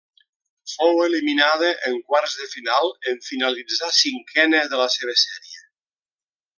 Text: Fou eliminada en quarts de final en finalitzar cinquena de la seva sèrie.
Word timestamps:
Fou 0.71 1.01
eliminada 1.07 1.69
en 1.91 1.99
quarts 2.09 2.39
de 2.41 2.49
final 2.55 2.91
en 3.13 3.21
finalitzar 3.29 3.93
cinquena 4.01 4.67
de 4.75 4.85
la 4.85 4.93
seva 4.99 5.19
sèrie. 5.29 5.65